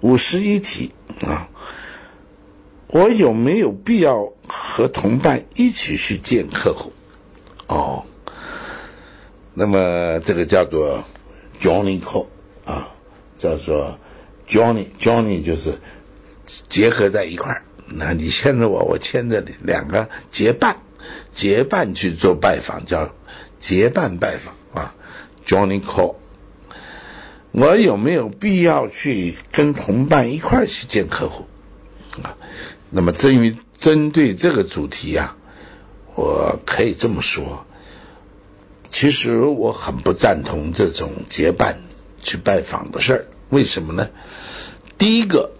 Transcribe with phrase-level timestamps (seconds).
[0.00, 0.92] 五十一题
[1.26, 1.48] 啊，
[2.86, 6.92] 我有没有必要和同伴一起去见客户？
[7.66, 8.04] 哦，
[9.54, 11.04] 那么这个叫做
[11.60, 12.26] joining call
[12.64, 12.88] 啊，
[13.38, 13.98] 叫做
[14.48, 15.80] joining joining 就是
[16.68, 17.62] 结合在一块儿。
[17.86, 20.78] 那你牵着我，我牵着你，两个结伴
[21.30, 23.14] 结伴去做拜访，叫
[23.58, 24.94] 结伴拜访啊
[25.46, 26.14] ，joining call。
[27.52, 31.46] 我有没有必要去跟同伴一块儿去见客户
[32.22, 32.36] 啊？
[32.90, 35.36] 那么，针于针对这个主题啊，
[36.14, 37.66] 我可以这么说：
[38.92, 41.80] 其实我很不赞同这种结伴
[42.20, 43.26] 去拜访的事儿。
[43.48, 44.10] 为什么呢？
[44.96, 45.50] 第一个，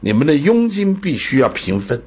[0.00, 2.02] 你们的佣金必须要平分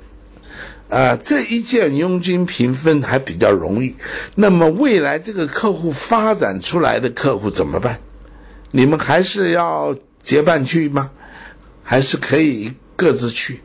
[0.89, 3.95] 啊，这一件佣金平分还比较容易。
[4.35, 8.01] 那么，未来这个客户发展出来的客户怎么办？
[8.75, 11.11] 你们还是要结伴去吗？
[11.81, 13.61] 还是可以各自去？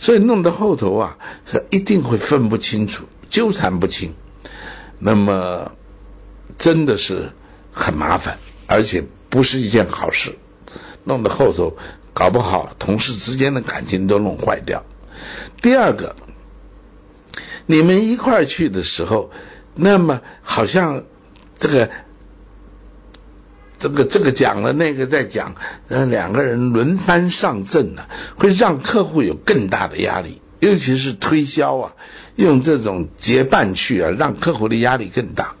[0.00, 1.16] 所以弄到后头啊，
[1.70, 4.16] 一定会分不清楚，纠缠不清。
[4.98, 5.70] 那么
[6.58, 7.30] 真的是
[7.70, 10.36] 很麻烦，而且不是一件好事。
[11.04, 11.76] 弄到后头，
[12.12, 14.84] 搞不好同事之间的感情都弄坏掉。
[15.60, 16.16] 第二个，
[17.66, 19.30] 你们一块去的时候，
[19.76, 21.04] 那么好像
[21.58, 21.90] 这个。
[23.82, 25.56] 这个这个讲了，那个再讲，
[25.88, 28.04] 呃，两个人轮番上阵呢，
[28.36, 31.92] 会让客户有更大的压力，尤其是推销啊，
[32.36, 35.56] 用这种结伴去啊，让客户的压力更大。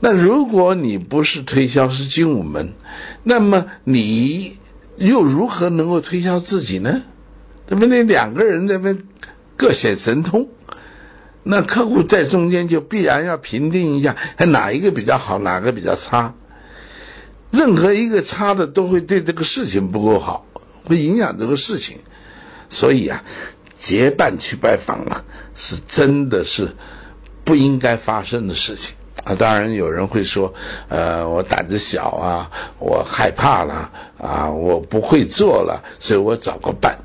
[0.00, 2.72] 那如果你不是推销，是精武门，
[3.22, 4.56] 那么你
[4.96, 7.02] 又如何能够推销自己呢？
[7.66, 8.04] 对不对？
[8.04, 9.02] 两个人那边
[9.58, 10.48] 各显神通，
[11.42, 16.32] 那客户在中间就必然要评定一下，哪一个比较好，哪个比较差。
[17.56, 20.44] 任何一个差的都会对这个事情不够好，
[20.84, 22.00] 会影响这个事情。
[22.68, 23.24] 所以啊，
[23.78, 26.76] 结伴去拜访啊，是真的是
[27.44, 28.94] 不应该发生的事情
[29.24, 29.34] 啊。
[29.34, 30.52] 当然有人会说，
[30.88, 36.98] 呃，我胆子小啊，我害怕了啊，我不会做了，所以我找个伴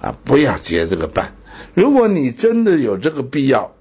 [0.00, 1.34] 啊，不要结这个伴。
[1.74, 3.72] 如果你真的有这个必要。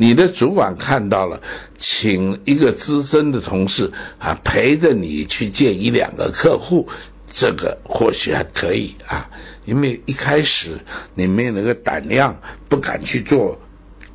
[0.00, 1.42] 你的主管看到了，
[1.76, 6.88] 请一个资深的同事啊陪着你去见一两个客户，
[7.32, 9.28] 这个或许还可以啊，
[9.64, 10.78] 因为一开始
[11.16, 13.60] 你没有那个胆量，不敢去做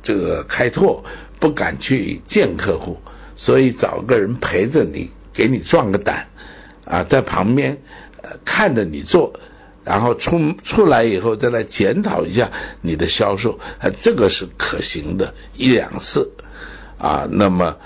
[0.02, 1.04] 这个开拓，
[1.38, 2.98] 不敢去见客户，
[3.36, 6.28] 所以找个人陪着你，给你壮个胆
[6.86, 7.82] 啊，在旁边
[8.46, 9.38] 看着你做。
[9.84, 12.50] 然后出出来以后再来检讨一下
[12.80, 16.32] 你的销售，啊，这个是可行的，一两次
[16.98, 17.28] 啊。
[17.30, 17.76] 那么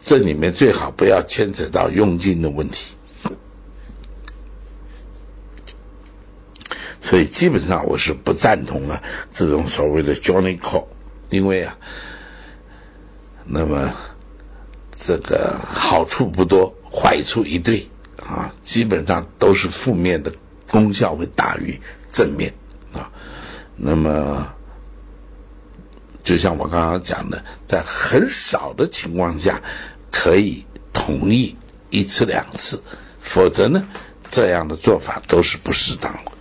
[0.00, 2.94] 这里面最好不要牵扯到佣金的问题。
[7.02, 10.86] 所以基本上我是不赞同啊这种所谓的 Johnny Call，
[11.28, 11.76] 因为啊，
[13.44, 13.92] 那么
[14.96, 17.88] 这个好处不多，坏处一堆
[18.24, 20.34] 啊，基本上都是负面的。
[20.70, 21.80] 功效会大于
[22.12, 22.54] 正面
[22.92, 23.10] 啊，
[23.76, 24.54] 那么
[26.22, 29.62] 就像我刚刚讲的，在很少的情况下
[30.12, 31.56] 可以同意
[31.90, 32.82] 一次两次，
[33.18, 33.88] 否则呢，
[34.28, 36.32] 这样的做法都是不适当的。